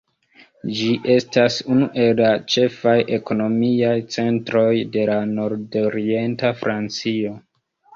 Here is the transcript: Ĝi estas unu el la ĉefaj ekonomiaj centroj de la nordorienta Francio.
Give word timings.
Ĝi 0.77 0.87
estas 1.15 1.57
unu 1.75 1.89
el 2.07 2.17
la 2.23 2.31
ĉefaj 2.55 2.95
ekonomiaj 3.19 3.95
centroj 4.19 4.67
de 4.99 5.09
la 5.15 5.23
nordorienta 5.39 6.57
Francio. 6.67 7.43